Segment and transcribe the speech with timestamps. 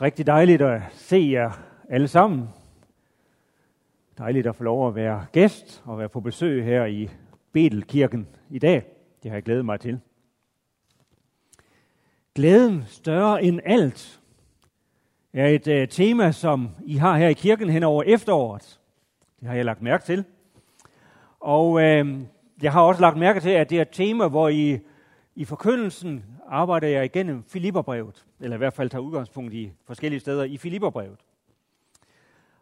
[0.00, 1.50] Rigtig dejligt at se jer
[1.88, 2.48] alle sammen.
[4.18, 7.10] Dejligt at få lov at være gæst og være på besøg her i
[7.52, 8.84] Betelkirken i dag.
[9.22, 10.00] Det har jeg glædet mig til.
[12.34, 14.20] Glæden større end alt
[15.32, 18.80] er et uh, tema, som I har her i kirken hen over efteråret.
[19.40, 20.24] Det har jeg lagt mærke til.
[21.40, 22.20] Og uh,
[22.62, 24.78] jeg har også lagt mærke til, at det er et tema, hvor I
[25.34, 30.44] i forkyndelsen arbejder jeg igennem Filipperbrevet, eller i hvert fald tager udgangspunkt i forskellige steder
[30.44, 31.20] i Filipperbrevet.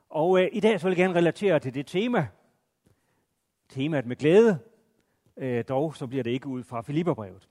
[0.08, 2.28] Og øh, i dag så vil jeg gerne relatere til det tema,
[3.68, 4.58] temaet med glæde,
[5.36, 7.48] øh, dog så bliver det ikke ud fra Filipperbrevet.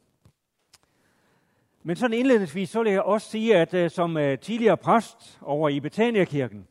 [1.84, 5.70] Men sådan indledningsvis, så vil jeg også sige, at øh, som øh, tidligere præst over
[5.70, 6.68] i Betania-kirken,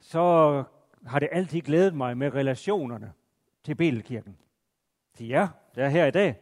[0.00, 0.64] så
[1.06, 3.12] har det altid glædet mig med relationerne
[3.64, 4.36] til Betelkirken.
[5.14, 6.36] Til jer, der er her i dag,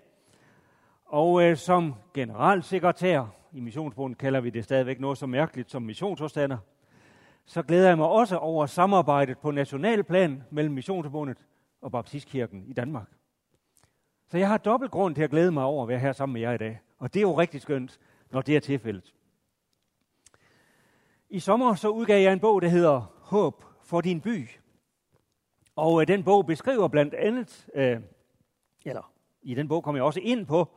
[1.11, 6.59] og øh, som generalsekretær i missionsbundet kalder vi det stadigvæk noget så mærkeligt som missionsforstander.
[7.45, 11.47] Så glæder jeg mig også over samarbejdet på nationalplan mellem Missionsforbundet
[11.81, 13.09] og Baptistkirken i Danmark.
[14.29, 16.41] Så jeg har dobbelt grund til at glæde mig over at være her sammen med
[16.41, 16.81] jer i dag.
[16.99, 17.99] Og det er jo rigtig skønt,
[18.31, 19.15] når det er tilfældet.
[21.31, 24.49] I sommer så udgav jeg en bog, der hedder Håb for din by.
[25.77, 28.01] Og øh, den bog beskriver blandt andet, øh,
[28.85, 30.69] eller i den bog kommer jeg også ind på,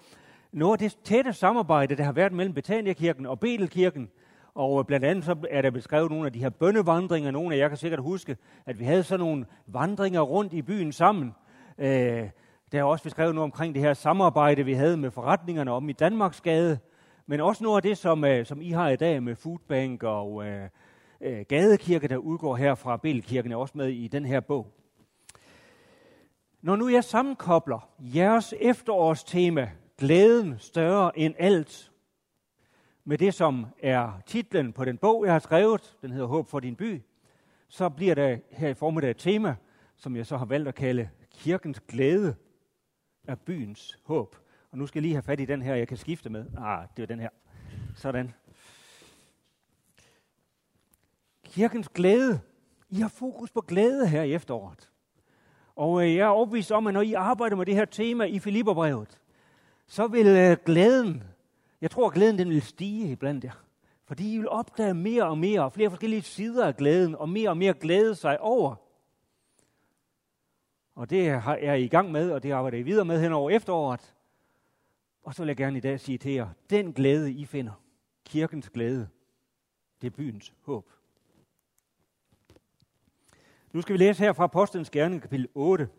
[0.53, 4.09] noget af det tætte samarbejde, der har været mellem Betania-kirken og Betelkirken,
[4.55, 7.31] og øh, blandt andet så er der beskrevet nogle af de her bønnevandringer.
[7.31, 10.91] Nogle af jer kan sikkert huske, at vi havde sådan nogle vandringer rundt i byen
[10.91, 11.35] sammen.
[11.77, 12.29] Øh,
[12.71, 15.93] der er også beskrevet noget omkring det her samarbejde, vi havde med forretningerne om i
[15.93, 16.79] Danmarksgade.
[17.27, 20.45] Men også noget af det, som, øh, som I har i dag med Foodbank og
[20.45, 20.69] øh,
[21.21, 24.67] øh, Gadekirke, der udgår her fra Betelkirken, er også med i den her bog.
[26.61, 29.69] Når nu jeg sammenkobler jeres efterårstema,
[30.03, 31.91] glæden større end alt,
[33.03, 36.59] med det, som er titlen på den bog, jeg har skrevet, den hedder Håb for
[36.59, 37.01] din by,
[37.67, 39.55] så bliver der her i formiddag et tema,
[39.95, 42.35] som jeg så har valgt at kalde Kirkens glæde
[43.27, 44.35] er byens håb.
[44.71, 46.45] Og nu skal jeg lige have fat i den her, jeg kan skifte med.
[46.57, 47.29] Ah, det er den her.
[47.95, 48.33] Sådan.
[51.43, 52.39] Kirkens glæde.
[52.89, 54.89] I har fokus på glæde her i efteråret.
[55.75, 58.39] Og øh, jeg er overbevist om, at når I arbejder med det her tema i
[58.39, 59.19] Filipperbrevet,
[59.87, 61.23] så vil øh, glæden,
[61.81, 63.63] jeg tror, at glæden den vil stige iblandt jer.
[64.05, 67.49] Fordi I vil opdage mere og mere, og flere forskellige sider af glæden, og mere
[67.49, 68.75] og mere glæde sig over.
[70.95, 73.49] Og det er jeg i gang med, og det arbejder I videre med hen over
[73.49, 74.15] efteråret.
[75.23, 77.83] Og så vil jeg gerne i dag sige til jer, den glæde, I finder,
[78.25, 79.09] kirkens glæde,
[80.01, 80.91] det er byens håb.
[83.71, 85.89] Nu skal vi læse her fra Apostlenes Gerning, kapitel 8,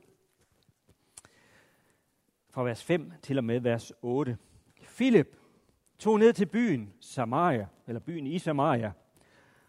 [2.55, 4.37] fra vers 5 til og med vers 8.
[4.97, 5.37] Philip
[5.99, 8.93] tog ned til byen Samaria, eller byen i Samaria,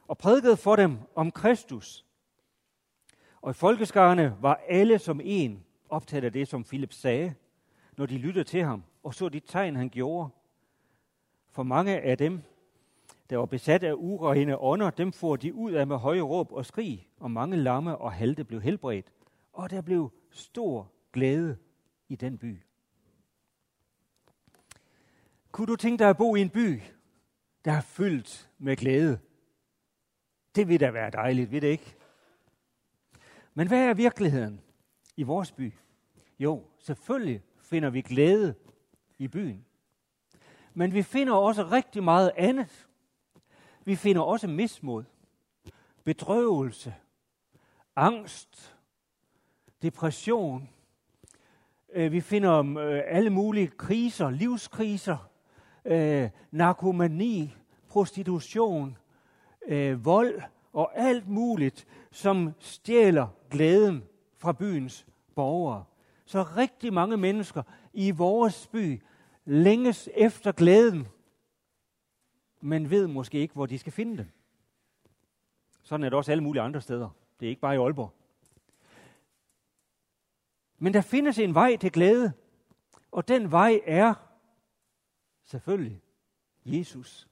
[0.08, 2.06] og prædikede for dem om Kristus.
[3.42, 7.34] Og i folkeskarne var alle som en optaget af det, som Philip sagde,
[7.98, 10.30] når de lyttede til ham og så de tegn, han gjorde.
[11.50, 12.42] For mange af dem,
[13.30, 16.66] der var besat af urene ånder, dem får de ud af med høje råb og
[16.66, 19.12] skrig, og mange lamme og halte blev helbredt,
[19.54, 21.58] og der blev stor glæde
[22.10, 22.66] i den by.
[25.56, 26.82] Kunne du tænke dig at bo i en by,
[27.66, 29.20] der er fyldt med glæde?
[30.56, 31.96] Det vil da være dejligt, vil det ikke?
[33.54, 34.62] Men hvad er virkeligheden
[35.18, 35.74] i vores by?
[36.40, 38.56] Jo, selvfølgelig finder vi glæde
[39.18, 39.66] i byen.
[40.74, 42.88] Men vi finder også rigtig meget andet.
[43.86, 45.04] Vi finder også mismod,
[46.04, 46.96] bedrøvelse,
[47.96, 48.78] angst,
[49.82, 50.70] depression.
[51.94, 55.30] Øh, vi finder øh, alle mulige kriser, livskriser,
[55.86, 57.56] øh, narkomani,
[57.90, 58.98] prostitution,
[59.68, 60.42] øh, vold
[60.74, 64.04] og alt muligt, som stjæler glæden
[64.38, 65.84] fra byens borgere.
[66.26, 67.64] Så rigtig mange mennesker
[67.94, 69.02] i vores by
[69.46, 71.08] længes efter glæden,
[72.62, 74.32] men ved måske ikke, hvor de skal finde den.
[75.84, 77.10] Sådan er det også alle mulige andre steder.
[77.40, 78.14] Det er ikke bare i Aalborg.
[80.78, 82.34] Men der findes en vej til glæde,
[83.12, 84.14] og den vej er
[85.46, 86.02] Selvfølgelig.
[86.66, 87.28] Jesus.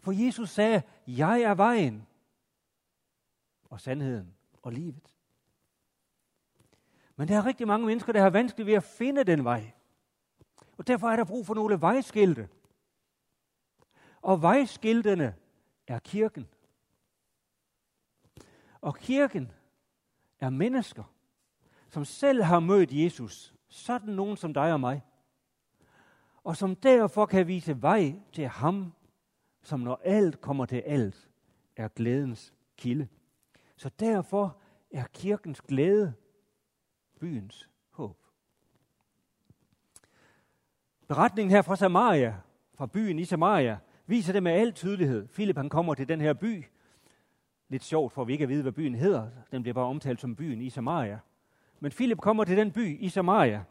[0.00, 2.06] For Jesus sagde, jeg er vejen
[3.64, 5.16] og sandheden og livet.
[7.16, 9.72] Men der er rigtig mange mennesker, der har vanskeligt ved at finde den vej.
[10.76, 12.48] Og derfor er der brug for nogle vejskilte.
[14.22, 15.34] Og vejskiltene
[15.86, 16.48] er kirken.
[18.80, 19.52] Og kirken
[20.40, 21.04] er mennesker,
[21.88, 23.54] som selv har mødt Jesus.
[23.68, 25.02] Sådan nogen som dig og mig
[26.44, 28.92] og som derfor kan vise vej til ham,
[29.62, 31.30] som når alt kommer til alt,
[31.76, 33.08] er glædens kilde.
[33.76, 34.56] Så derfor
[34.90, 36.14] er kirkens glæde
[37.20, 38.16] byens håb.
[41.08, 42.36] Beretningen her fra Samaria,
[42.74, 45.28] fra byen i Samaria, viser det med al tydelighed.
[45.28, 46.64] Philip han kommer til den her by.
[47.68, 49.30] Lidt sjovt, for vi ikke at vide, hvad byen hedder.
[49.52, 51.18] Den bliver bare omtalt som byen i Samaria.
[51.80, 53.64] Men Philip kommer til den by i Samaria,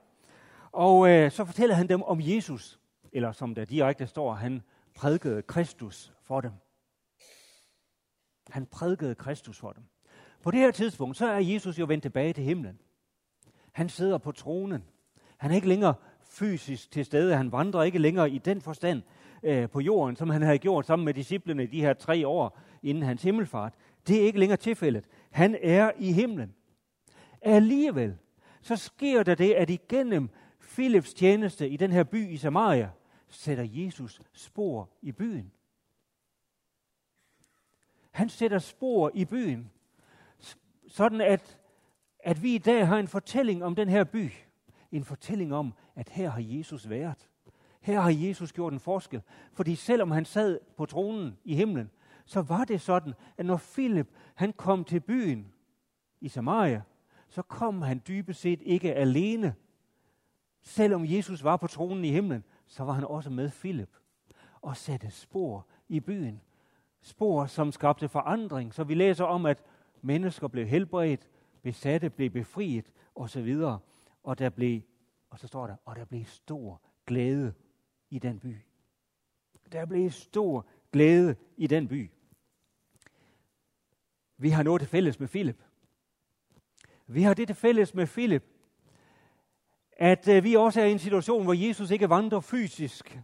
[0.73, 2.79] og øh, så fortæller han dem om Jesus,
[3.11, 4.61] eller som der direkte står, han
[4.95, 6.51] prædikede Kristus for dem.
[8.49, 9.83] Han prædikede Kristus for dem.
[10.43, 12.79] På det her tidspunkt, så er Jesus jo vendt tilbage til himlen.
[13.71, 14.83] Han sidder på tronen.
[15.37, 15.93] Han er ikke længere
[16.29, 17.35] fysisk til stede.
[17.35, 19.01] Han vandrer ikke længere i den forstand
[19.43, 23.03] øh, på jorden, som han havde gjort sammen med disciplene de her tre år inden
[23.03, 23.73] hans himmelfart.
[24.07, 25.05] Det er ikke længere tilfældet.
[25.31, 26.53] Han er i himlen.
[27.41, 28.17] Alligevel,
[28.61, 30.29] så sker der det, at igennem
[30.73, 32.89] Philips tjeneste i den her by i Samaria,
[33.27, 35.51] sætter Jesus spor i byen.
[38.11, 39.71] Han sætter spor i byen,
[40.87, 41.59] sådan at,
[42.19, 44.31] at vi i dag har en fortælling om den her by.
[44.91, 47.29] En fortælling om, at her har Jesus været.
[47.81, 49.21] Her har Jesus gjort en forskel.
[49.53, 51.91] Fordi selvom han sad på tronen i himlen,
[52.25, 55.53] så var det sådan, at når Philip han kom til byen
[56.21, 56.81] i Samaria,
[57.29, 59.55] så kom han dybest set ikke alene.
[60.63, 63.97] Selvom Jesus var på tronen i himlen, så var han også med Philip
[64.61, 66.41] og satte spor i byen.
[67.01, 68.73] Spor, som skabte forandring.
[68.73, 69.63] Så vi læser om, at
[70.01, 71.29] mennesker blev helbredt,
[71.61, 73.57] besatte blev befriet osv.
[74.23, 74.81] Og der blev,
[75.29, 77.53] og så står der, og der blev stor glæde
[78.09, 78.57] i den by.
[79.71, 82.11] Der blev stor glæde i den by.
[84.37, 85.63] Vi har noget til fælles med Philip.
[87.07, 88.52] Vi har det til fælles med Philip,
[90.03, 93.19] at øh, vi også er i en situation, hvor Jesus ikke vandrer fysisk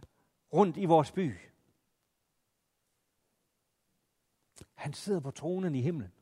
[0.52, 1.36] rundt i vores by.
[4.74, 6.12] Han sidder på tronen i himlen.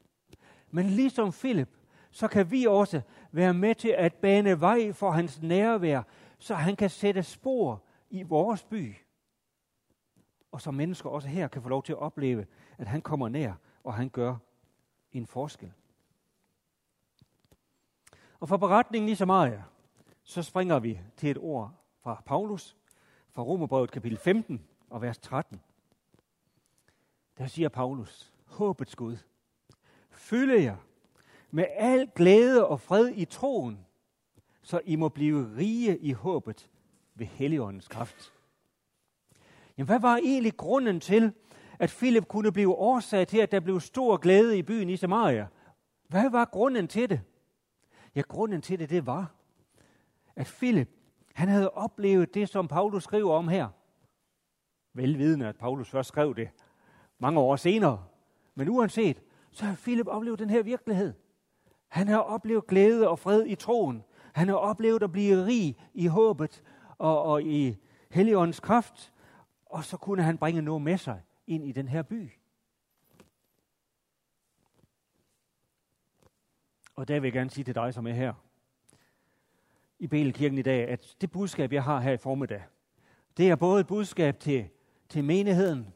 [0.70, 1.68] Men ligesom Philip,
[2.10, 3.00] så kan vi også
[3.32, 6.02] være med til at bane vej for hans nærvær,
[6.38, 8.96] så han kan sætte spor i vores by.
[10.52, 12.46] Og så mennesker også her kan få lov til at opleve,
[12.78, 13.52] at han kommer nær,
[13.84, 14.36] og han gør
[15.12, 15.72] en forskel.
[18.40, 19.64] Og for beretningen i Samaria,
[20.28, 22.76] så springer vi til et ord fra Paulus,
[23.32, 25.60] fra Romerbrevet kapitel 15 og vers 13.
[27.38, 29.16] Der siger Paulus, håbets Gud,
[30.10, 30.76] fylde jer
[31.50, 33.86] med al glæde og fred i troen,
[34.62, 36.70] så I må blive rige i håbet
[37.14, 38.32] ved Helligåndens kraft.
[39.78, 41.32] Jamen, hvad var egentlig grunden til,
[41.78, 45.46] at Philip kunne blive årsag til, at der blev stor glæde i byen i Samaria?
[46.08, 47.20] Hvad var grunden til det?
[48.14, 49.37] Ja, grunden til det, det var,
[50.38, 50.88] at Philip,
[51.34, 53.68] han havde oplevet det, som Paulus skriver om her.
[54.94, 56.48] Velvidende, at Paulus først skrev det
[57.18, 58.04] mange år senere.
[58.54, 61.14] Men uanset, så har Philip oplevet den her virkelighed.
[61.88, 64.04] Han har oplevet glæde og fred i troen.
[64.32, 66.62] Han har oplevet at blive rig i håbet
[66.98, 67.76] og, og i
[68.10, 69.12] Helligåndens kraft.
[69.66, 72.32] Og så kunne han bringe noget med sig ind i den her by.
[76.96, 78.34] Og der vil jeg gerne sige til dig, som er her
[79.98, 82.62] i Belkirken i dag, at det budskab, jeg har her i formiddag,
[83.36, 84.68] det er både et budskab til,
[85.08, 85.94] til menigheden,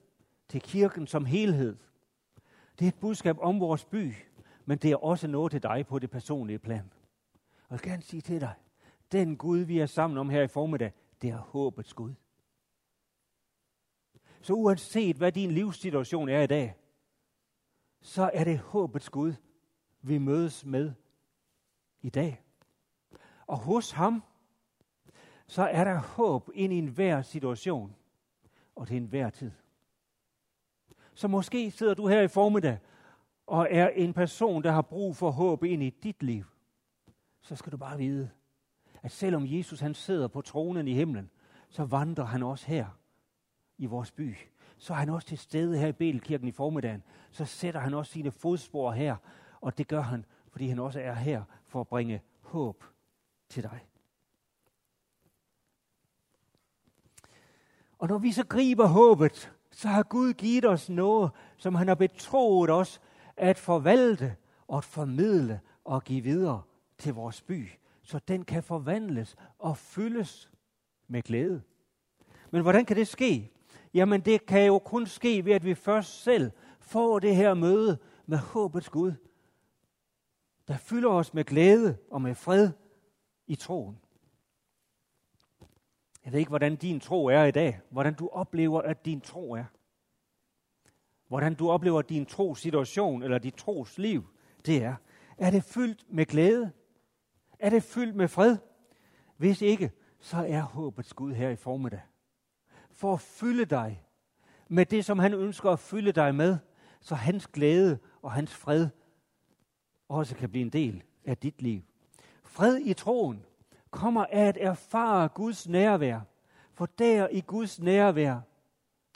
[0.48, 1.76] til kirken som helhed.
[2.78, 4.14] Det er et budskab om vores by,
[4.64, 6.92] men det er også noget til dig på det personlige plan.
[7.68, 8.54] Og jeg vil gerne sige til dig,
[9.12, 10.92] den Gud, vi er sammen om her i formiddag,
[11.22, 12.14] det er håbets Gud.
[14.40, 16.74] Så uanset hvad din livssituation er i dag,
[18.00, 19.32] så er det håbets Gud,
[20.00, 20.92] vi mødes med
[22.00, 22.41] i dag.
[23.52, 24.22] Og hos ham,
[25.46, 27.94] så er der håb ind i enhver situation
[28.76, 29.50] og til enhver tid.
[31.14, 32.78] Så måske sidder du her i formiddag
[33.46, 36.44] og er en person, der har brug for håb ind i dit liv.
[37.40, 38.30] Så skal du bare vide,
[39.02, 41.30] at selvom Jesus han sidder på tronen i himlen,
[41.68, 42.86] så vandrer han også her
[43.78, 44.36] i vores by.
[44.78, 47.02] Så er han også til stede her i Betelkirken i formiddagen.
[47.30, 49.16] Så sætter han også sine fodspor her,
[49.60, 52.84] og det gør han, fordi han også er her for at bringe håb
[53.52, 53.86] til dig.
[57.98, 61.94] Og når vi så griber håbet, så har Gud givet os noget, som han har
[61.94, 63.00] betroet os
[63.36, 64.36] at forvalte
[64.68, 66.62] og at formidle og give videre
[66.98, 67.68] til vores by,
[68.02, 70.50] så den kan forvandles og fyldes
[71.08, 71.62] med glæde.
[72.50, 73.50] Men hvordan kan det ske?
[73.94, 77.98] Jamen det kan jo kun ske ved, at vi først selv får det her møde
[78.26, 79.12] med håbets Gud,
[80.68, 82.70] der fylder os med glæde og med fred
[83.52, 83.98] i troen.
[86.24, 87.80] Jeg ved ikke, hvordan din tro er i dag.
[87.90, 89.64] Hvordan du oplever, at din tro er.
[91.28, 94.24] hvordan du oplever din tro-situation eller dit tros liv,
[94.66, 94.94] det er,
[95.38, 96.72] er det fyldt med glæde?
[97.58, 98.56] Er det fyldt med fred?
[99.36, 99.90] Hvis ikke,
[100.20, 102.00] så er håbets Gud her i formiddag.
[102.90, 104.06] For at fylde dig
[104.68, 106.58] med det, som han ønsker at fylde dig med,
[107.00, 108.88] så hans glæde og hans fred
[110.08, 111.82] også kan blive en del af dit liv.
[112.52, 113.44] Fred i troen
[113.90, 116.20] kommer af at erfare Guds nærvær.
[116.74, 118.40] For der i Guds nærvær,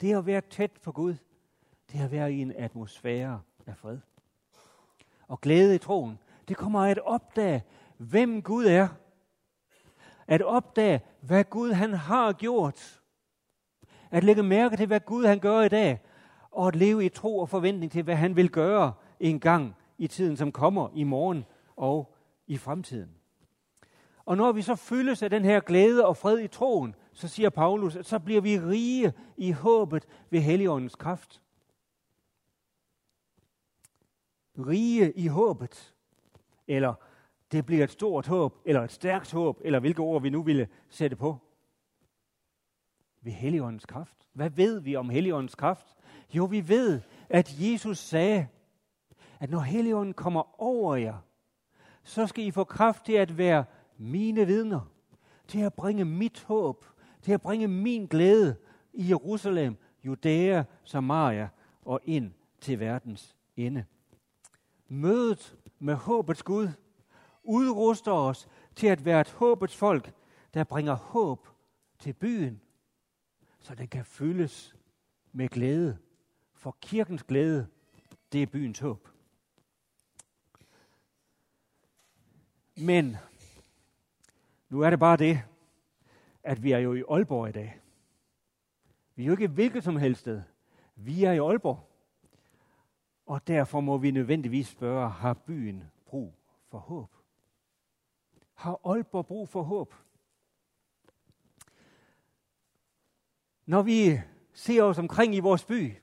[0.01, 1.15] det at være tæt på Gud.
[1.91, 3.97] Det at være i en atmosfære af fred.
[5.27, 7.63] Og glæde i troen, det kommer af at opdage,
[7.97, 8.87] hvem Gud er.
[10.27, 13.01] At opdage, hvad Gud han har gjort.
[14.11, 15.99] At lægge mærke til, hvad Gud han gør i dag.
[16.51, 20.07] Og at leve i tro og forventning til, hvad han vil gøre en gang i
[20.07, 22.15] tiden, som kommer i morgen og
[22.47, 23.16] i fremtiden.
[24.27, 27.49] Og når vi så fyldes af den her glæde og fred i troen, så siger
[27.49, 31.41] Paulus, at så bliver vi rige i håbet ved Helligåndens kraft.
[34.57, 35.93] Rige i håbet.
[36.67, 36.93] Eller
[37.51, 40.67] det bliver et stort håb, eller et stærkt håb, eller hvilke ord vi nu ville
[40.89, 41.37] sætte på.
[43.21, 44.27] Ved Helligåndens kraft.
[44.33, 45.95] Hvad ved vi om Helligåndens kraft?
[46.33, 48.47] Jo, vi ved, at Jesus sagde,
[49.39, 51.17] at når Helligånden kommer over jer,
[52.03, 53.65] så skal I få kraft til at være
[53.97, 54.91] mine vidner,
[55.47, 56.85] til at bringe mit håb,
[57.21, 58.55] til at bringe min glæde
[58.93, 61.49] i Jerusalem, Judæa, Samaria
[61.81, 63.85] og ind til verdens ende.
[64.87, 66.69] Mødet med håbets Gud
[67.43, 70.13] udruster os til at være et håbets folk,
[70.53, 71.47] der bringer håb
[71.99, 72.61] til byen,
[73.59, 74.75] så den kan fyldes
[75.31, 75.97] med glæde.
[76.53, 77.67] For kirkens glæde,
[78.31, 79.09] det er byens håb.
[82.75, 83.17] Men
[84.69, 85.41] nu er det bare det,
[86.43, 87.79] at vi er jo i Aalborg i dag.
[89.15, 90.41] Vi er jo ikke hvilket som helst sted.
[90.95, 91.89] Vi er i Aalborg.
[93.25, 96.33] Og derfor må vi nødvendigvis spørge, har byen brug
[96.69, 97.15] for håb?
[98.53, 99.93] Har Aalborg brug for håb?
[103.65, 104.19] Når vi
[104.53, 105.93] ser os omkring i vores by,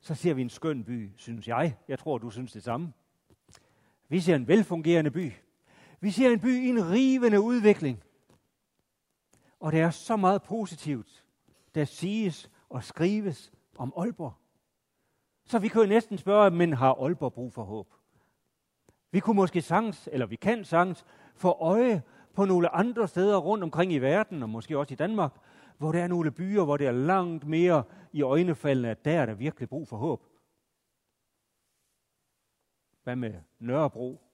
[0.00, 1.76] så ser vi en skøn by, synes jeg.
[1.88, 2.92] Jeg tror, du synes det samme.
[4.08, 5.32] Vi ser en velfungerende by.
[6.00, 8.02] Vi ser en by i en rivende udvikling.
[9.60, 11.24] Og det er så meget positivt,
[11.74, 14.34] der siges og skrives om Aalborg.
[15.44, 17.94] Så vi kunne næsten spørge, men har Aalborg brug for håb?
[19.10, 21.04] Vi kunne måske sangs, eller vi kan sangs,
[21.34, 22.02] få øje
[22.34, 25.32] på nogle andre steder rundt omkring i verden, og måske også i Danmark,
[25.78, 29.26] hvor der er nogle byer, hvor det er langt mere i øjnefaldene, at der er
[29.26, 30.24] der virkelig brug for håb.
[33.02, 34.29] Hvad med Nørrebro?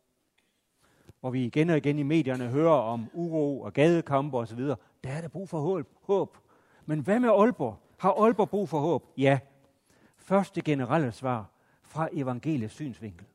[1.20, 4.60] Hvor vi igen og igen i medierne hører om uro og gadekampe osv.,
[5.04, 6.36] der er der brug for håb.
[6.86, 7.78] Men hvad med Aalborg?
[7.98, 9.04] Har Aalborg brug for håb?
[9.16, 9.38] Ja.
[10.16, 11.50] Første generelle svar
[11.82, 13.26] fra evangeliets synsvinkel.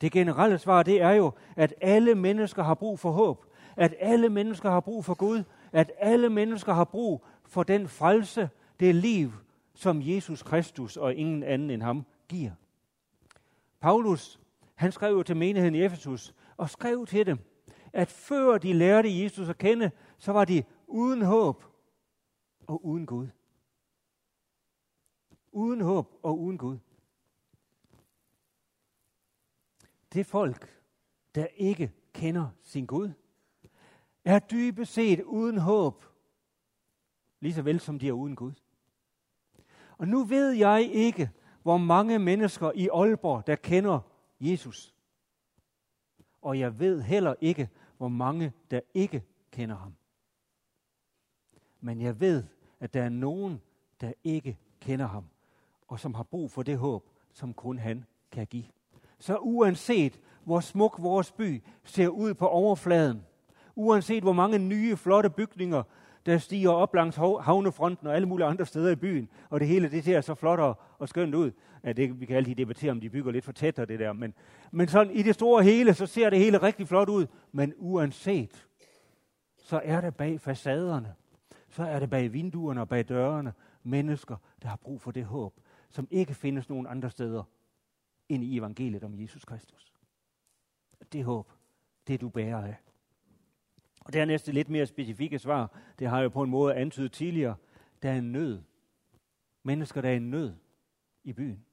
[0.00, 3.44] Det generelle svar, det er jo, at alle mennesker har brug for håb.
[3.76, 5.42] At alle mennesker har brug for Gud.
[5.72, 9.32] At alle mennesker har brug for den frelse, det liv,
[9.74, 12.50] som Jesus Kristus og ingen anden end ham giver.
[13.80, 14.40] Paulus,
[14.74, 17.38] han skrev jo til menigheden i Efesus, og skrev til dem,
[17.92, 21.64] at før de lærte Jesus at kende, så var de uden håb
[22.66, 23.28] og uden Gud.
[25.52, 26.78] Uden håb og uden Gud.
[30.12, 30.82] Det folk,
[31.34, 33.10] der ikke kender sin Gud,
[34.24, 36.04] er dybest set uden håb,
[37.40, 38.52] lige så vel som de er uden Gud.
[39.98, 41.30] Og nu ved jeg ikke,
[41.62, 44.00] hvor mange mennesker i Aalborg, der kender
[44.40, 44.94] Jesus
[46.42, 47.68] og jeg ved heller ikke,
[47.98, 49.94] hvor mange der ikke kender ham.
[51.80, 52.44] Men jeg ved,
[52.80, 53.60] at der er nogen,
[54.00, 55.24] der ikke kender ham,
[55.88, 58.64] og som har brug for det håb, som kun han kan give.
[59.18, 63.26] Så uanset hvor smuk vores by ser ud på overfladen,
[63.74, 65.82] uanset hvor mange nye, flotte bygninger,
[66.26, 69.90] der stiger op langs havnefronten og alle mulige andre steder i byen, og det hele
[69.90, 71.50] det ser så flot og, og skønt ud,
[71.82, 74.12] at det, vi kan altid debattere, om de bygger lidt for tæt og det der,
[74.12, 74.34] men,
[74.70, 78.66] men sådan i det store hele, så ser det hele rigtig flot ud, men uanset,
[79.58, 81.14] så er det bag facaderne,
[81.68, 85.54] så er det bag vinduerne og bag dørene, mennesker, der har brug for det håb,
[85.90, 87.42] som ikke findes nogen andre steder
[88.28, 89.92] end i evangeliet om Jesus Kristus.
[91.12, 91.52] Det håb,
[92.06, 92.76] det du bærer af.
[94.10, 97.12] Og det næste lidt mere specifikke svar, det har jeg jo på en måde antydet
[97.12, 97.54] tidligere.
[98.02, 98.62] Der er en nød.
[99.62, 100.54] Mennesker, der er en nød
[101.24, 101.64] i byen.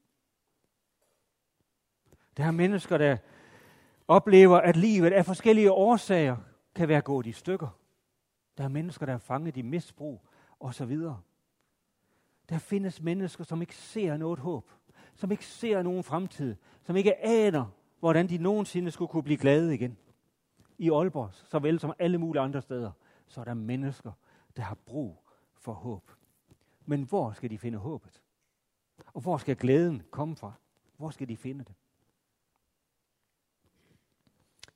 [2.37, 3.17] Der er mennesker, der
[4.07, 6.37] oplever, at livet af forskellige årsager
[6.75, 7.79] kan være gået i stykker.
[8.57, 10.21] Der er mennesker, der er fanget i misbrug
[10.59, 10.97] osv.
[12.49, 14.71] Der findes mennesker, som ikke ser noget håb.
[15.15, 17.65] som ikke ser nogen fremtid, som ikke aner,
[17.99, 19.97] hvordan de nogensinde skulle kunne blive glade igen.
[20.77, 22.91] I Aalborg, såvel som alle mulige andre steder,
[23.27, 24.11] så er der mennesker,
[24.57, 25.23] der har brug
[25.55, 26.11] for håb.
[26.85, 28.21] Men hvor skal de finde håbet?
[29.13, 30.53] Og hvor skal glæden komme fra?
[30.97, 31.75] Hvor skal de finde det?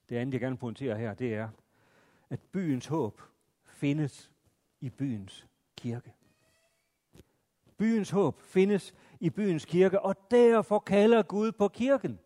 [0.09, 1.49] Det andet, jeg gerne pointerer her, det er,
[2.29, 3.21] at byens håb
[3.65, 4.31] findes
[4.79, 6.13] i byens kirke.
[7.77, 12.19] Byens håb findes i byens kirke, og derfor kalder Gud på kirken.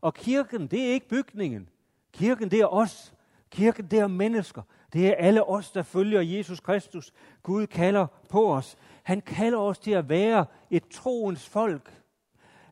[0.00, 1.68] Og kirken, det er ikke bygningen.
[2.12, 3.14] Kirken, det er os.
[3.50, 4.62] Kirken, det er mennesker.
[4.92, 7.12] Det er alle os, der følger Jesus Kristus.
[7.42, 8.76] Gud kalder på os.
[9.02, 12.02] Han kalder os til at være et troens folk,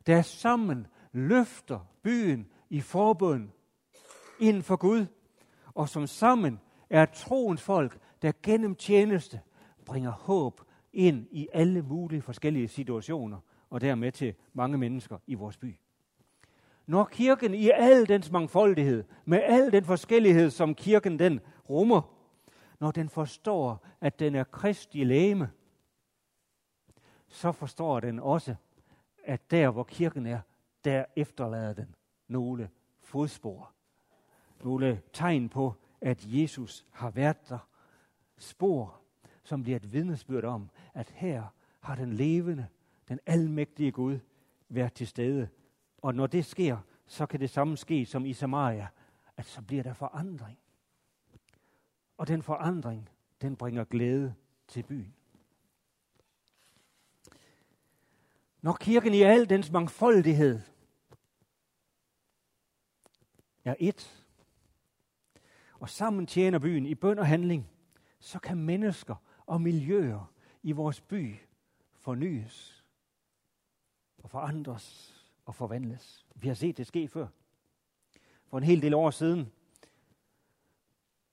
[0.07, 3.49] der sammen løfter byen i forbund
[4.41, 5.07] inden for Gud,
[5.75, 9.41] og som sammen er troens folk, der gennem tjeneste
[9.85, 10.61] bringer håb
[10.93, 13.39] ind i alle mulige forskellige situationer,
[13.71, 15.77] og dermed til mange mennesker i vores by.
[16.87, 21.41] Når kirken i al dens mangfoldighed, med al den forskellighed, som kirken den
[21.71, 22.03] rummer,
[22.81, 25.51] når den forstår, at den er Kristi læme,
[27.29, 28.55] så forstår den også,
[29.25, 30.41] at der hvor kirken er,
[30.85, 31.95] der efterlader den
[32.29, 33.73] nogle fodspor.
[34.65, 37.59] Nogle tegn på, at Jesus har været der.
[38.39, 39.01] Spor,
[39.43, 41.45] som bliver et vidnesbyrd om, at her
[41.81, 42.67] har den levende,
[43.09, 44.19] den almægtige Gud
[44.69, 45.49] været til stede.
[46.03, 48.89] Og når det sker, så kan det samme ske som i Samaria,
[49.37, 50.59] at så bliver der forandring.
[52.17, 53.09] Og den forandring,
[53.41, 54.35] den bringer glæde
[54.69, 55.15] til byen.
[58.61, 60.61] Når kirken i al dens mangfoldighed
[63.65, 64.27] er et,
[65.81, 67.71] og sammen tjener byen i bøn og handling,
[68.19, 69.15] så kan mennesker
[69.47, 71.37] og miljøer i vores by
[71.95, 72.85] fornyes
[74.19, 75.16] og forandres
[75.47, 76.27] og forvandles.
[76.35, 77.27] Vi har set det ske før.
[78.47, 79.53] For en hel del år siden,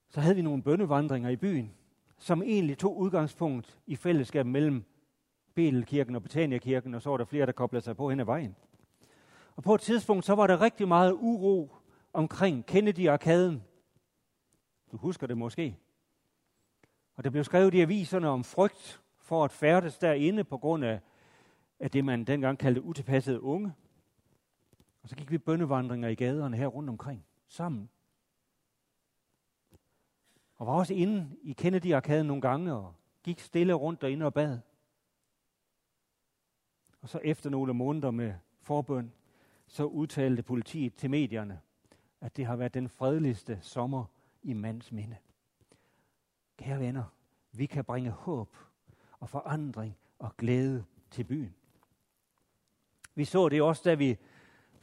[0.10, 1.74] så havde vi nogle bønnevandringer i byen,
[2.18, 4.84] som egentlig tog udgangspunkt i fællesskab mellem
[5.54, 8.56] Betelkirken og Betaniakirken, og så var der flere, der koblede sig på hen ad vejen.
[9.56, 11.76] Og på et tidspunkt, så var der rigtig meget uro
[12.14, 13.64] omkring Kennedy-arkaden.
[14.92, 15.78] Du husker det måske.
[17.16, 21.00] Og der blev skrevet i aviserne om frygt for at færdes derinde på grund af,
[21.80, 23.74] af det, man dengang kaldte utilpassede unge.
[25.04, 27.90] Og så gik vi bønnevandringer i gaderne her rundt omkring, sammen.
[30.56, 34.60] Og var også inde i Kennedy-arkaden nogle gange, og gik stille rundt derinde og bad.
[37.02, 39.14] Og så efter nogle måneder med forbøn,
[39.68, 41.62] så udtalte politiet til medierne,
[42.22, 44.06] at det har været den fredeligste sommer
[44.44, 45.18] i mands minde.
[46.58, 47.04] Kære venner,
[47.52, 48.58] vi kan bringe håb
[49.20, 51.56] og forandring og glæde til byen.
[53.16, 54.18] Vi så det også, da vi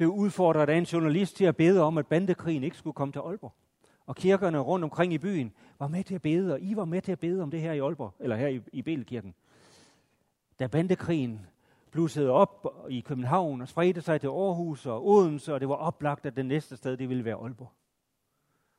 [0.00, 3.18] blev udfordret af en journalist til at bede om, at bandekrigen ikke skulle komme til
[3.18, 3.52] Aalborg.
[4.06, 7.02] Og kirkerne rundt omkring i byen var med til at bede, og I var med
[7.02, 9.34] til at bede om det her i Aalborg, eller her i, i Belkirken.
[10.58, 11.46] Da bandekrigen
[11.90, 16.26] blussede op i København og spredte sig til Aarhus og Odense, og det var oplagt,
[16.26, 17.72] at det næste sted det ville være Aalborg.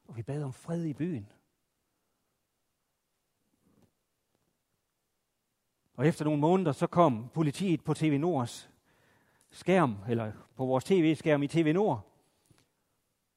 [0.08, 1.28] Og vi bad om fred i byen.
[5.94, 8.71] Og efter nogle måneder, så kom politiet på TV Nords
[9.52, 12.08] skærm, eller på vores tv-skærm i TV Nord,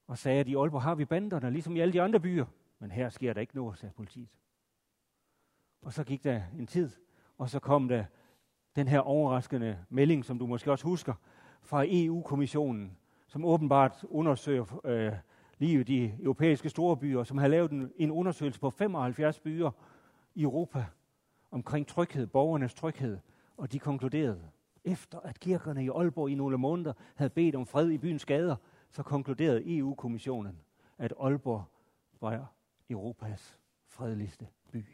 [0.07, 2.45] og sagde, at i Aalborg har vi banderne, ligesom i alle de andre byer.
[2.79, 4.29] Men her sker der ikke noget, sagde politiet.
[5.81, 6.89] Og så gik der en tid,
[7.37, 8.05] og så kom der
[8.75, 11.13] den her overraskende melding, som du måske også husker,
[11.61, 12.97] fra EU-kommissionen,
[13.27, 15.13] som åbenbart undersøger øh,
[15.57, 19.71] livet i europæiske store byer, som har lavet en, en undersøgelse på 75 byer
[20.35, 20.85] i Europa
[21.51, 23.17] omkring tryghed, borgernes tryghed,
[23.57, 24.49] og de konkluderede,
[24.85, 28.55] efter at kirkerne i Aalborg i nogle måneder havde bedt om fred i byens gader,
[28.89, 30.59] så konkluderede EU-kommissionen,
[30.97, 31.63] at Aalborg
[32.21, 32.53] var
[32.89, 34.85] Europas fredeligste by.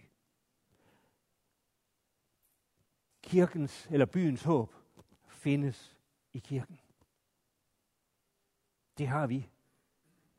[3.24, 4.76] Kirkens eller byens håb
[5.28, 5.98] findes
[6.34, 6.80] i kirken.
[8.98, 9.50] Det har vi.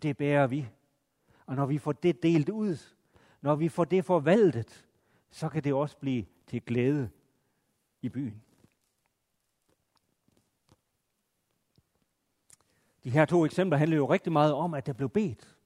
[0.02, 0.68] Det bærer vi.
[1.46, 2.76] Og når vi får det delt ud,
[3.40, 4.86] når vi får det forvaltet,
[5.30, 7.10] så kan det også blive til glæde
[8.02, 8.42] i byen.
[13.04, 15.58] De her to eksempler handler jo rigtig meget om, at der blev bedt.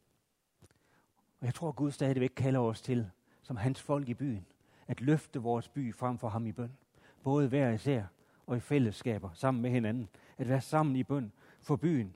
[1.41, 3.11] Og jeg tror, at Gud stadigvæk kalder os til,
[3.43, 4.47] som hans folk i byen,
[4.87, 6.77] at løfte vores by frem for ham i bøn.
[7.23, 8.05] Både hver især
[8.47, 10.09] og i fællesskaber sammen med hinanden.
[10.39, 12.15] At være sammen i bøn for byen.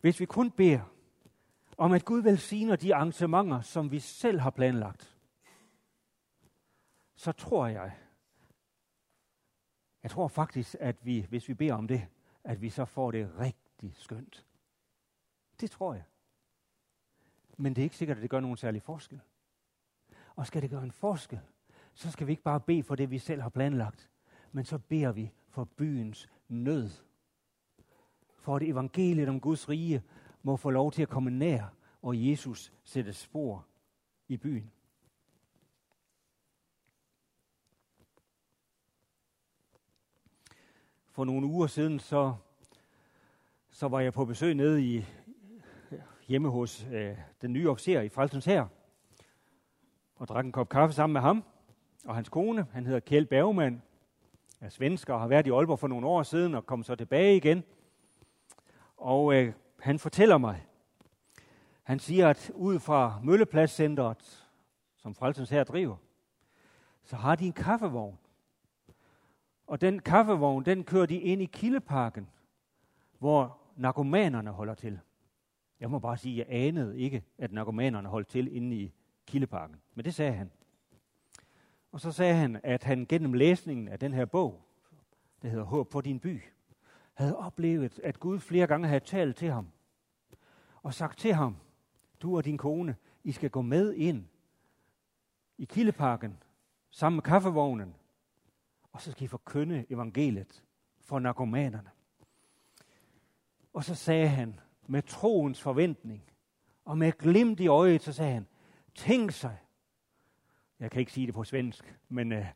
[0.00, 0.80] Hvis vi kun beder
[1.76, 5.16] om, at Gud velsigner de arrangementer, som vi selv har planlagt,
[7.16, 7.92] så tror jeg,
[10.04, 12.06] jeg tror faktisk, at vi, hvis vi beder om det,
[12.44, 14.46] at vi så får det rigtig skønt.
[15.60, 16.02] Det tror jeg.
[17.56, 19.20] Men det er ikke sikkert, at det gør nogen særlig forskel.
[20.36, 21.40] Og skal det gøre en forskel,
[21.94, 24.10] så skal vi ikke bare bede for det, vi selv har planlagt,
[24.52, 26.90] men så beder vi for byens nød.
[28.36, 30.02] For at evangeliet om Guds rige
[30.42, 33.66] må få lov til at komme nær, og Jesus sætte spor
[34.28, 34.73] i byen.
[41.14, 42.34] For nogle uger siden, så,
[43.70, 45.04] så var jeg på besøg nede i,
[46.28, 48.66] hjemme hos øh, den nye officer i Frelsens her,
[50.16, 51.44] og drak en kop kaffe sammen med ham
[52.04, 52.66] og hans kone.
[52.72, 53.82] Han hedder Kjeld Bergman,
[54.60, 57.36] er svensker og har været i Aalborg for nogle år siden og kom så tilbage
[57.36, 57.64] igen.
[58.96, 60.66] Og øh, han fortæller mig,
[61.82, 64.46] han siger, at ud fra Møllepladscenteret,
[64.96, 65.96] som Frelsens her driver,
[67.04, 68.18] så har de en kaffevogn.
[69.66, 72.28] Og den kaffevogn, den kører de ind i Kildeparken,
[73.18, 75.00] hvor narkomanerne holder til.
[75.80, 78.92] Jeg må bare sige, at jeg anede ikke, at narkomanerne holdt til inde i
[79.26, 79.76] Kildeparken.
[79.94, 80.50] Men det sagde han.
[81.92, 84.62] Og så sagde han, at han gennem læsningen af den her bog,
[85.42, 86.42] der hedder Håb på din by,
[87.14, 89.68] havde oplevet, at Gud flere gange havde talt til ham
[90.82, 91.56] og sagt til ham,
[92.22, 94.24] du og din kone, I skal gå med ind
[95.58, 96.38] i Kildeparken
[96.90, 97.94] sammen med kaffevognen,
[98.94, 100.64] og så skal I forkynde evangeliet
[101.00, 101.90] for narkomanerne.
[103.72, 106.22] Og så sagde han med troens forventning,
[106.84, 108.46] og med glimt i øjet, så sagde han,
[108.94, 109.56] tænk sig,
[110.80, 112.46] jeg kan ikke sige det på svensk, men øh,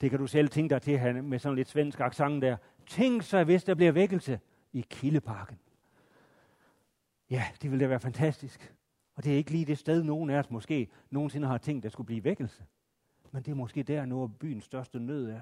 [0.00, 2.56] det kan du selv tænke dig til, han med sådan lidt svensk accent der.
[2.86, 4.40] Tænk sig, hvis der bliver vækkelse
[4.72, 5.58] i Kildeparken.
[7.30, 8.74] Ja, det ville da være fantastisk.
[9.14, 11.88] Og det er ikke lige det sted, nogen af os måske nogensinde har tænkt, der
[11.88, 12.64] skulle blive vækkelse.
[13.30, 15.40] Men det er måske der, noget byens største nød er.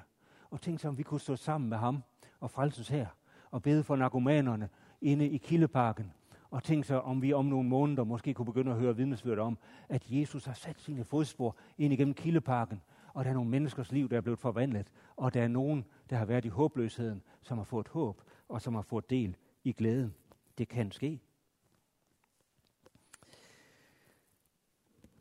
[0.51, 2.03] Og tænk sig, om vi kunne stå sammen med ham
[2.41, 3.07] og frelses her,
[3.51, 4.69] og bede for narkomanerne
[5.01, 6.13] inde i Kildeparken.
[6.51, 9.59] Og tænk sig, om vi om nogle måneder måske kunne begynde at høre vidnesbyrd om,
[9.89, 12.83] at Jesus har sat sine fodspor ind igennem Kildeparken,
[13.15, 16.17] og der er nogle menneskers liv, der er blevet forvandlet, og der er nogen, der
[16.17, 20.15] har været i håbløsheden, som har fået håb, og som har fået del i glæden.
[20.59, 21.21] Det kan ske.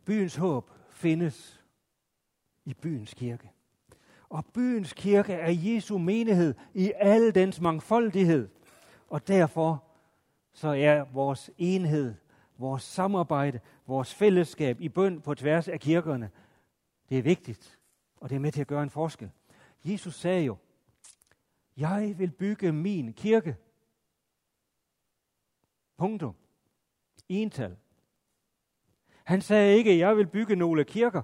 [0.06, 1.64] Byens håb findes
[2.66, 3.52] i byens kirke.
[4.30, 8.50] Og byens kirke er Jesu menighed i al dens mangfoldighed.
[9.08, 9.84] Og derfor
[10.54, 12.16] så er vores enhed,
[12.58, 16.30] vores samarbejde, vores fællesskab i bøn på tværs af kirkerne,
[17.10, 17.80] det er vigtigt,
[18.18, 19.32] og det er med til at gøre en forskel.
[19.86, 20.58] Jesus sagde jo,
[21.78, 23.56] jeg vil bygge min kirke.
[25.98, 26.36] Punktum.
[27.30, 27.78] Ental.
[29.24, 31.22] Han sagde ikke, jeg vil bygge nogle kirker.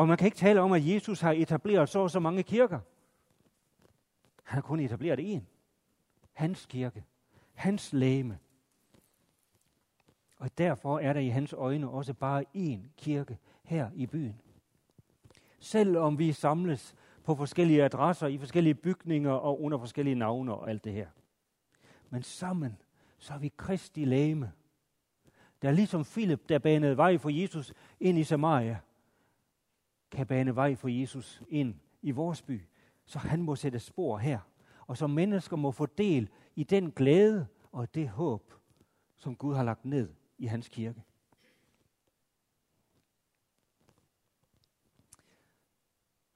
[0.00, 2.80] Og man kan ikke tale om, at Jesus har etableret så og så mange kirker.
[4.44, 5.40] Han har kun etableret én.
[6.32, 7.04] Hans kirke.
[7.54, 8.38] Hans læme.
[10.36, 14.40] Og derfor er der i hans øjne også bare én kirke her i byen.
[15.58, 20.84] Selvom vi samles på forskellige adresser, i forskellige bygninger og under forskellige navne og alt
[20.84, 21.08] det her.
[22.10, 22.76] Men sammen,
[23.18, 24.52] så er vi Kristi læme.
[25.62, 28.78] Der er ligesom Philip, der banede vej for Jesus ind i Samaria,
[30.10, 32.62] kan bane vej for Jesus ind i vores by,
[33.04, 34.38] så han må sætte spor her.
[34.86, 38.54] Og så mennesker må få del i den glæde og det håb,
[39.16, 41.02] som Gud har lagt ned i hans kirke.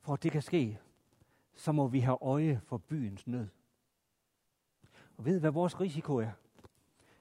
[0.00, 0.78] For at det kan ske,
[1.54, 3.48] så må vi have øje for byens nød.
[5.16, 6.30] Og ved hvad vores risiko er?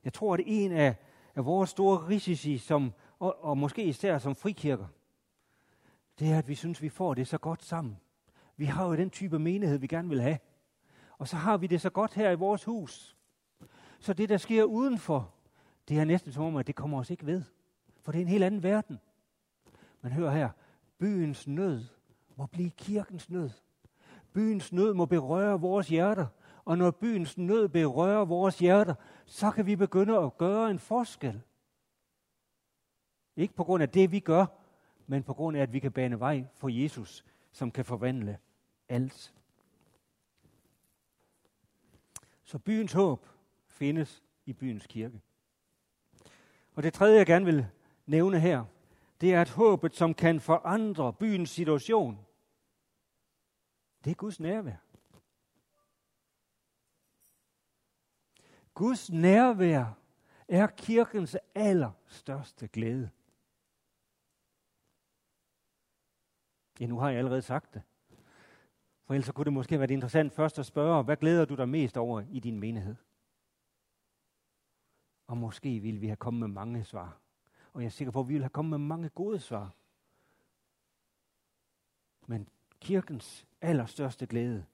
[0.03, 0.95] Jeg tror, at en af,
[1.35, 4.87] af vores store risici, som, og, og måske især som frikirker,
[6.19, 7.97] det er, at vi synes, vi får det så godt sammen.
[8.57, 10.37] Vi har jo den type menighed, vi gerne vil have.
[11.17, 13.17] Og så har vi det så godt her i vores hus.
[13.99, 15.33] Så det, der sker udenfor,
[15.87, 17.43] det er næsten som om, at det kommer os ikke ved.
[18.01, 18.99] For det er en helt anden verden.
[20.01, 20.49] Man hører her,
[20.99, 21.85] byens nød
[22.35, 23.49] må blive kirkens nød.
[24.33, 26.27] Byens nød må berøre vores hjerter.
[26.65, 28.95] Og når byens nød berører vores hjerter,
[29.25, 31.41] så kan vi begynde at gøre en forskel.
[33.35, 34.45] Ikke på grund af det, vi gør,
[35.07, 38.37] men på grund af, at vi kan bane vej for Jesus, som kan forvandle
[38.89, 39.33] alt.
[42.43, 43.27] Så byens håb
[43.67, 45.21] findes i byens kirke.
[46.75, 47.67] Og det tredje, jeg gerne vil
[48.05, 48.65] nævne her,
[49.21, 52.25] det er at håbet, som kan forandre byens situation.
[54.03, 54.75] Det er Guds nærvær.
[58.73, 59.97] Guds nærvær
[60.47, 63.09] er kirkens allerstørste glæde.
[66.83, 67.81] Ja, nu har jeg allerede sagt det.
[69.05, 71.97] For ellers kunne det måske være interessant først at spørge, hvad glæder du dig mest
[71.97, 72.95] over i din menighed?
[75.27, 77.17] Og måske vil vi have kommet med mange svar.
[77.73, 79.73] Og jeg er sikker på, at vi vil have kommet med mange gode svar.
[82.27, 84.65] Men kirkens allerstørste glæde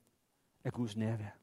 [0.63, 1.38] er Guds nærvær.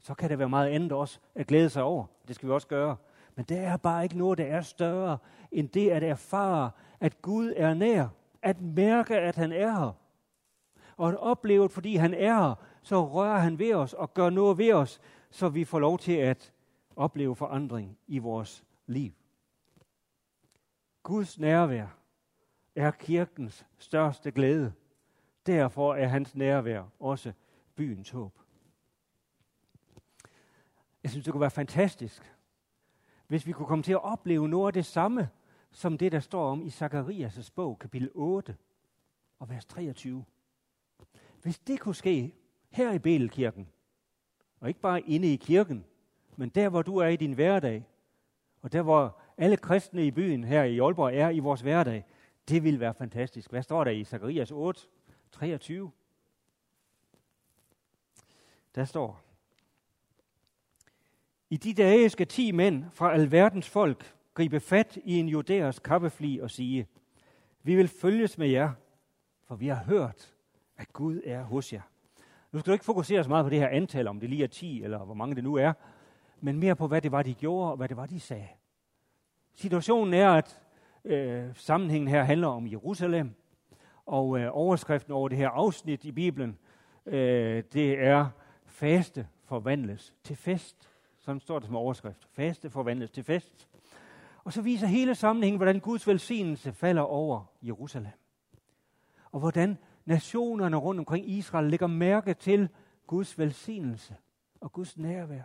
[0.00, 2.06] Så kan der være meget andet også at glæde sig over.
[2.28, 2.96] Det skal vi også gøre.
[3.34, 5.18] Men der er bare ikke noget, der er større
[5.52, 6.70] end det at erfare,
[7.00, 8.08] at Gud er nær.
[8.46, 9.92] At mærke, at han er her.
[10.96, 14.30] Og at opleve, at fordi han er her, så rører han ved os og gør
[14.30, 16.52] noget ved os, så vi får lov til at
[16.96, 19.12] opleve forandring i vores liv.
[21.02, 21.86] Guds nærvær
[22.76, 24.72] er kirkens største glæde.
[25.46, 27.32] Derfor er hans nærvær også
[27.74, 28.38] byens håb.
[31.02, 32.34] Jeg synes, det kunne være fantastisk,
[33.26, 35.28] hvis vi kunne komme til at opleve noget af det samme,
[35.76, 38.56] som det, der står om i Zakarias' bog, kapitel 8
[39.38, 40.24] og vers 23.
[41.42, 42.34] Hvis det kunne ske
[42.70, 43.68] her i Belkirken,
[44.60, 45.84] og ikke bare inde i kirken,
[46.36, 47.84] men der, hvor du er i din hverdag,
[48.62, 52.04] og der, hvor alle kristne i byen her i Aalborg er i vores hverdag,
[52.48, 53.50] det ville være fantastisk.
[53.50, 54.80] Hvad står der i Zakarias 8,
[55.32, 55.90] 23?
[58.74, 59.20] Der står,
[61.50, 66.38] i de dage skal ti mænd fra alverdens folk gribe fat i en judæers kappefli
[66.38, 66.86] og sige,
[67.62, 68.72] vi vil følges med jer,
[69.44, 70.34] for vi har hørt,
[70.76, 71.80] at Gud er hos jer.
[72.52, 74.48] Nu skal du ikke fokusere så meget på det her antal, om det lige er
[74.48, 75.72] 10, eller hvor mange det nu er,
[76.40, 78.48] men mere på, hvad det var, de gjorde, og hvad det var, de sagde.
[79.54, 80.62] Situationen er, at
[81.04, 83.34] øh, sammenhængen her handler om Jerusalem,
[84.06, 86.58] og øh, overskriften over det her afsnit i Bibelen,
[87.06, 88.28] øh, det er
[88.64, 90.90] faste forvandles til fest.
[91.18, 92.28] Sådan står det som overskrift.
[92.32, 93.68] Faste forvandles til fest.
[94.46, 98.12] Og så viser hele sammenhængen, hvordan Guds velsignelse falder over Jerusalem.
[99.32, 102.68] Og hvordan nationerne rundt omkring Israel lægger mærke til
[103.06, 104.16] Guds velsignelse
[104.60, 105.42] og Guds nærvær.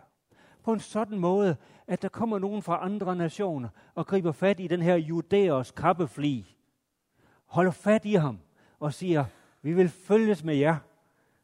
[0.62, 4.66] På en sådan måde, at der kommer nogen fra andre nationer og griber fat i
[4.66, 6.56] den her judæers kappefli,
[7.46, 8.38] holder fat i ham
[8.80, 9.24] og siger,
[9.62, 10.76] vi vil følges med jer,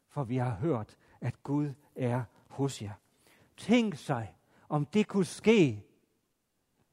[0.09, 2.93] for vi har hørt, at Gud er hos jer.
[3.57, 4.35] Tænk sig,
[4.69, 5.88] om det kunne ske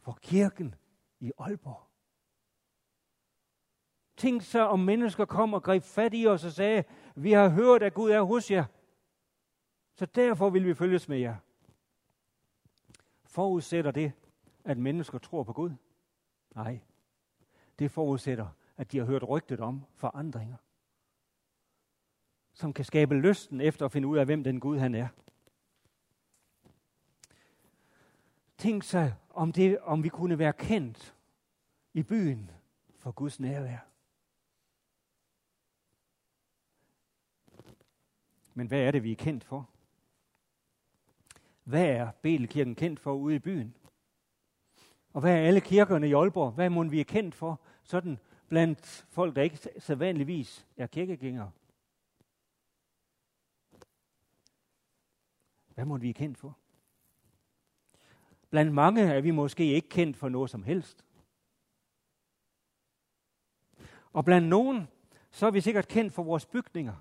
[0.07, 0.75] for kirken
[1.21, 1.83] i Aalborg.
[4.17, 6.85] Tænk så, om mennesker kom og greb fat i os og sagde,
[7.17, 8.65] vi har hørt, at Gud er hos jer.
[9.95, 11.37] Så derfor vil vi følges med jer.
[13.25, 14.13] Forudsætter det,
[14.65, 15.71] at mennesker tror på Gud?
[16.55, 16.81] Nej.
[17.79, 20.57] Det forudsætter, at de har hørt rygtet om forandringer,
[22.53, 25.09] som kan skabe lysten efter at finde ud af, hvem den Gud han er.
[28.59, 31.15] Tænk sig, om, det, om vi kunne være kendt
[31.95, 32.51] i byen
[32.99, 33.79] for Guds nærvær.
[38.55, 39.71] Men hvad er det, vi er kendt for?
[41.65, 43.75] Hvad er Belkirken kendt for ude i byen?
[45.13, 46.53] Og hvad er alle kirkerne i Aalborg?
[46.53, 47.61] Hvad må vi er kendt for?
[47.83, 51.51] Sådan blandt folk, der ikke sædvanligvis er kirkegængere.
[55.75, 56.59] Hvad må vi er kendt for?
[58.51, 61.05] Blandt mange er vi måske ikke kendt for noget som helst.
[64.13, 64.89] Og blandt nogen,
[65.31, 66.95] så er vi sikkert kendt for vores bygninger.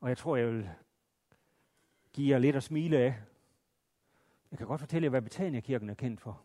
[0.00, 0.70] Og jeg tror, jeg vil
[2.12, 3.14] give jer lidt at smile af.
[4.50, 6.42] Jeg kan godt fortælle jer, hvad Betania-kirken er kendt for.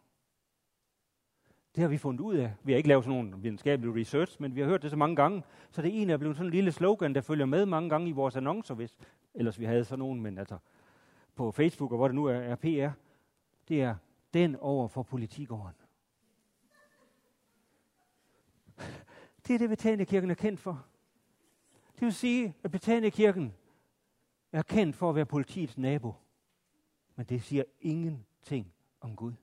[1.77, 2.53] Det har vi fundet ud af.
[2.63, 5.15] Vi har ikke lavet sådan nogle videnskabelige research, men vi har hørt det så mange
[5.15, 5.43] gange.
[5.71, 8.11] Så det ene er blevet sådan en lille slogan, der følger med mange gange i
[8.11, 8.97] vores annoncer, hvis
[9.33, 10.57] ellers vi havde sådan nogen, men altså
[11.35, 12.91] på Facebook og hvor det nu er, er PR.
[13.67, 13.95] Det er
[14.33, 15.75] den over for politikåren.
[19.47, 20.85] Det er det, Betaniekirken er kendt for.
[21.93, 23.53] Det vil sige, at Betaniekirken
[24.51, 26.13] er kendt for at være politiets nabo.
[27.15, 29.33] Men det siger ingenting om Gud.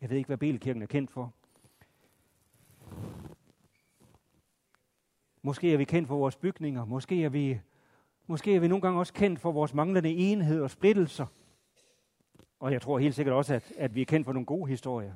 [0.00, 1.34] Jeg ved ikke, hvad Belkirken er kendt for.
[5.42, 6.84] Måske er vi kendt for vores bygninger.
[6.84, 7.60] Måske er vi,
[8.26, 11.26] måske er vi nogle gange også kendt for vores manglende enhed og splittelser.
[12.60, 15.14] Og jeg tror helt sikkert også, at, at vi er kendt for nogle gode historier.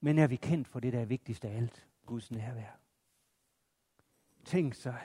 [0.00, 1.86] Men er vi kendt for det, der er vigtigst af alt?
[2.06, 2.78] Guds nærvær.
[4.44, 5.00] Tænk sig,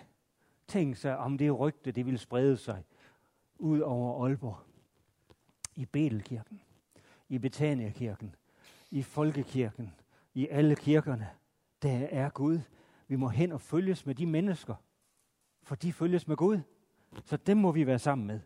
[0.67, 2.83] tænk sig, om det rygte, det ville sprede sig
[3.55, 4.57] ud over Aalborg.
[5.75, 6.61] I Betelkirken,
[7.29, 8.35] i Betania-kirken,
[8.93, 9.95] i Folkekirken,
[10.33, 11.29] i alle kirkerne.
[11.81, 12.59] Der er Gud.
[13.07, 14.75] Vi må hen og følges med de mennesker,
[15.63, 16.59] for de følges med Gud.
[17.23, 18.39] Så dem må vi være sammen med.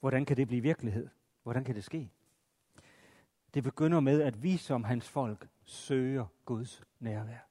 [0.00, 1.08] Hvordan kan det blive virkelighed?
[1.42, 2.10] Hvordan kan det ske?
[3.54, 7.48] Det begynder med, at vi som hans folk søger Guds nærvær.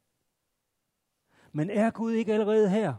[1.51, 2.93] Men er Gud ikke allerede her?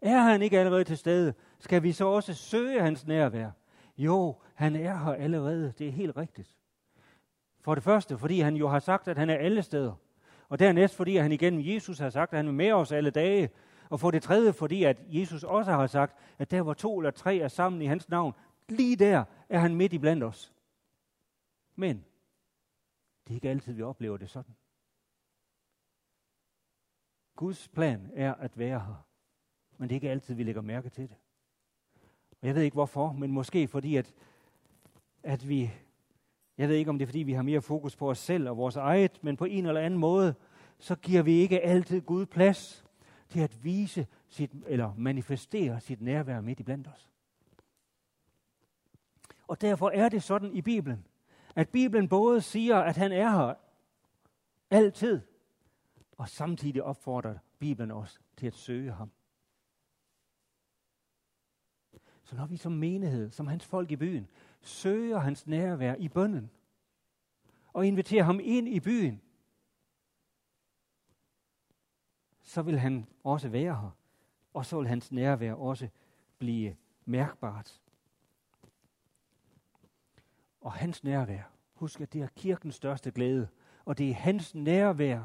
[0.00, 1.34] Er han ikke allerede til stede?
[1.58, 3.50] Skal vi så også søge hans nærvær?
[3.98, 5.72] Jo, han er her allerede.
[5.78, 6.56] Det er helt rigtigt.
[7.60, 9.94] For det første, fordi han jo har sagt, at han er alle steder.
[10.48, 13.50] Og dernæst, fordi han igennem Jesus har sagt, at han er med os alle dage.
[13.90, 17.10] Og for det tredje, fordi at Jesus også har sagt, at der hvor to eller
[17.10, 18.34] tre er sammen i hans navn,
[18.68, 20.52] lige der er han midt i blandt os.
[21.76, 22.04] Men
[23.24, 24.54] det er ikke altid, vi oplever det sådan.
[27.36, 29.06] Guds plan er at være her,
[29.76, 31.16] men det er ikke altid, vi lægger mærke til det.
[32.40, 34.14] Og jeg ved ikke hvorfor, men måske fordi, at,
[35.22, 35.70] at vi,
[36.58, 38.56] jeg ved ikke om det er fordi, vi har mere fokus på os selv og
[38.56, 40.34] vores eget, men på en eller anden måde,
[40.78, 42.84] så giver vi ikke altid Gud plads
[43.28, 47.08] til at vise sit, eller manifestere sit nærvær midt i blandt os.
[49.48, 51.04] Og derfor er det sådan i Bibelen,
[51.56, 53.54] at Bibelen både siger, at han er her
[54.70, 55.20] altid,
[56.18, 59.10] og samtidig opfordrer Bibelen os til at søge ham.
[62.28, 64.28] Så når vi som menighed, som hans folk i byen,
[64.60, 66.50] søger hans nærvær i bønden,
[67.72, 69.20] og inviterer ham ind i byen,
[72.42, 73.90] så vil han også være her,
[74.54, 75.88] og så vil hans nærvær også
[76.38, 77.80] blive mærkbart.
[80.60, 81.42] Og hans nærvær,
[81.74, 83.48] husk at det er kirkens største glæde,
[83.84, 85.22] og det er hans nærvær,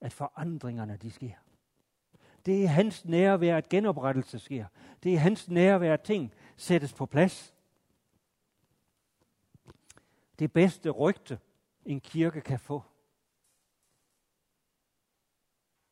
[0.00, 1.43] at forandringerne de sker.
[2.46, 4.66] Det er hans nærvær, at genoprettelse sker.
[5.02, 7.54] Det er hans nærvær, at ting sættes på plads.
[10.38, 11.38] Det bedste rygte,
[11.84, 12.82] en kirke kan få,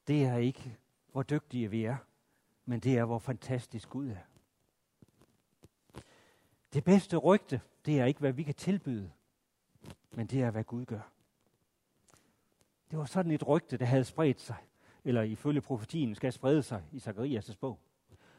[0.07, 0.79] det er ikke,
[1.13, 1.97] hvor dygtige vi er,
[2.65, 4.23] men det er, hvor fantastisk Gud er.
[6.73, 9.13] Det bedste rygte, det er ikke, hvad vi kan tilbyde,
[10.11, 11.13] men det er, hvad Gud gør.
[12.91, 14.57] Det var sådan et rygte, der havde spredt sig,
[15.05, 17.79] eller ifølge profetien skal sprede sig i Zacharias' bog.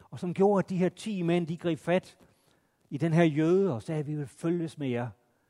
[0.10, 2.18] Og som gjorde, at de her ti mænd, de greb fat
[2.90, 5.10] i den her jøde og sagde, at vi vil følges med jer,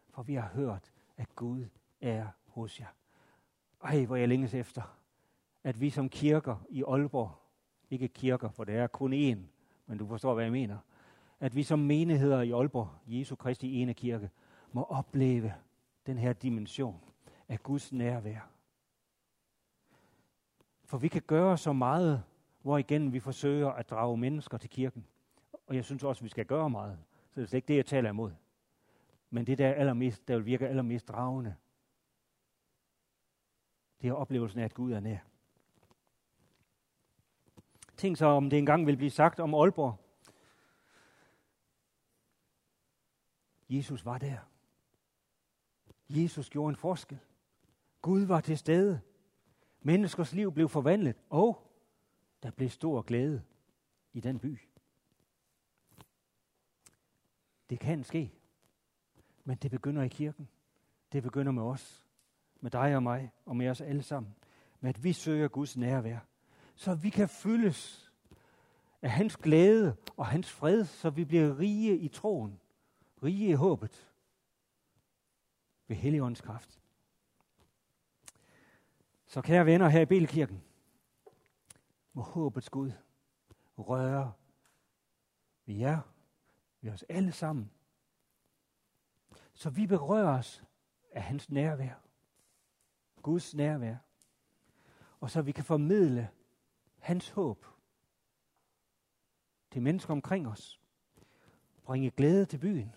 [0.09, 1.65] for vi har hørt, at Gud
[2.01, 2.87] er hos jer.
[3.83, 4.97] Ej, hvor jeg længes efter,
[5.63, 7.31] at vi som kirker i Aalborg,
[7.89, 9.37] ikke kirker, for det er kun én,
[9.87, 10.77] men du forstår, hvad jeg mener,
[11.39, 14.29] at vi som menigheder i Aalborg, Jesu Kristi ene kirke,
[14.71, 15.53] må opleve
[16.05, 17.01] den her dimension
[17.47, 18.52] af Guds nærvær.
[20.93, 22.23] For vi kan gøre så meget,
[22.61, 25.05] hvor igen vi forsøger at drage mennesker til kirken.
[25.67, 26.99] Og jeg synes også, at vi skal gøre meget.
[27.29, 28.31] Så det er slet ikke det, jeg taler imod.
[29.29, 31.55] Men det, der, er allermest, der vil virke allermest dragende,
[34.01, 35.17] det er oplevelsen af, at Gud er nær.
[37.97, 39.99] Tænk så, om det engang vil blive sagt om Aalborg.
[43.69, 44.37] Jesus var der.
[46.09, 47.19] Jesus gjorde en forskel.
[48.01, 49.01] Gud var til stede.
[49.85, 51.71] Menneskers liv blev forvandlet, og
[52.43, 53.43] der blev stor glæde
[54.13, 54.59] i den by.
[57.69, 58.31] Det kan ske,
[59.43, 60.49] men det begynder i kirken.
[61.11, 62.07] Det begynder med os,
[62.59, 64.35] med dig og mig, og med os alle sammen.
[64.79, 66.19] Med at vi søger Guds nærvær,
[66.75, 68.11] så vi kan fyldes
[69.01, 72.59] af hans glæde og hans fred, så vi bliver rige i troen,
[73.23, 74.11] rige i håbet
[75.87, 76.82] ved Helligåndens kraft.
[79.33, 80.63] Så kære venner her i Belkirken,
[82.13, 82.91] må håbets Gud
[83.77, 84.33] røre
[85.65, 85.99] ved jer,
[86.81, 87.71] ved os alle sammen,
[89.53, 90.63] så vi berøres
[91.11, 91.93] af hans nærvær,
[93.21, 93.95] Guds nærvær,
[95.19, 96.29] og så vi kan formidle
[96.99, 97.65] hans håb
[99.71, 100.81] til mennesker omkring os,
[101.83, 102.95] bringe glæde til byen,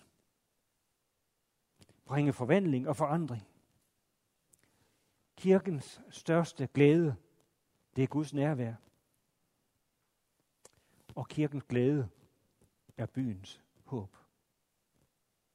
[2.05, 3.56] bringe forvandling og forandring.
[5.37, 7.15] Kirkens største glæde,
[7.95, 8.73] det er Guds nærvær.
[11.15, 12.09] Og kirkens glæde
[12.97, 14.15] er byens håb.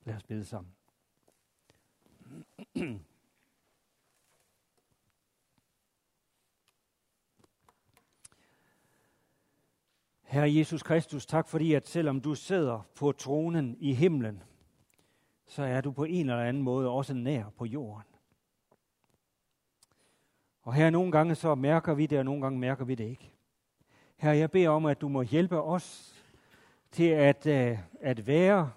[0.04, 0.74] Lad os bede sammen.
[10.22, 14.42] Herre Jesus Kristus, tak fordi, at selvom du sidder på tronen i himlen,
[15.46, 18.11] så er du på en eller anden måde også nær på jorden.
[20.62, 23.32] Og her nogle gange så mærker vi det, og nogle gange mærker vi det ikke.
[24.16, 26.14] Her jeg beder om, at du må hjælpe os
[26.90, 28.70] til at, øh, at være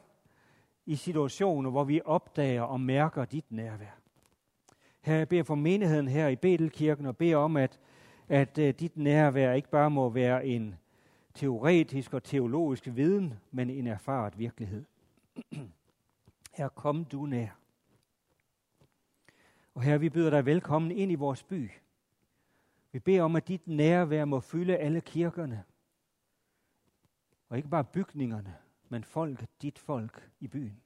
[0.86, 4.00] i situationer, hvor vi opdager og mærker dit nærvær.
[5.02, 7.80] Her jeg beder for menigheden her i Betelkirken og beder om, at,
[8.30, 10.76] at øh, dit nærvær ikke bare må være en
[11.34, 14.86] teoretisk og teologisk viden, men en erfaret virkelighed.
[16.58, 17.65] Her kom du nær.
[19.76, 21.72] Og her vi byder dig velkommen ind i vores by.
[22.92, 25.64] Vi beder om, at dit nærvær må fylde alle kirkerne.
[27.50, 28.56] Og ikke bare bygningerne,
[28.90, 30.82] men folk, dit folk i byen.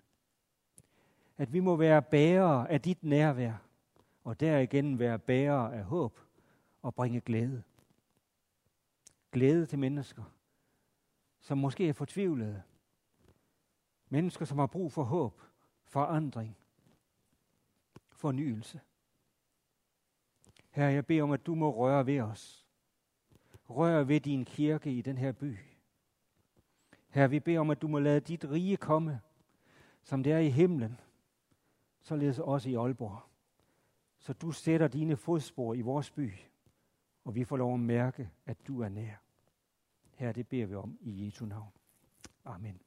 [1.38, 3.54] At vi må være bærere af dit nærvær,
[4.24, 6.20] og derigennem være bærere af håb
[6.82, 7.64] og bringe glæde.
[9.32, 10.24] Glæde til mennesker,
[11.40, 12.62] som måske er fortvivlede.
[14.10, 15.42] Mennesker, som har brug for håb,
[15.86, 16.59] forandring,
[18.20, 18.80] fornyelse.
[20.70, 22.68] Herre, jeg beder om, at du må røre ved os.
[23.70, 25.58] Rør ved din kirke i den her by.
[27.10, 29.22] Herre, vi beder om, at du må lade dit rige komme,
[30.04, 31.00] som det er i himlen,
[32.02, 33.22] således også i Aalborg.
[34.18, 36.34] Så du sætter dine fodspor i vores by,
[37.24, 39.16] og vi får lov at mærke, at du er nær.
[40.14, 41.72] Herre, det beder vi om i Jesu navn.
[42.46, 42.82] Amen.